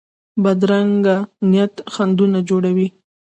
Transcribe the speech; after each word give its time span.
بدرنګه 0.43 1.17
نیت 1.49 1.73
خنډونه 1.93 2.39
جوړوي 2.49 2.87